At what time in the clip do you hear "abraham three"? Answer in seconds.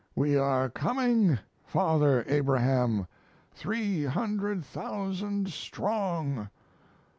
2.27-4.05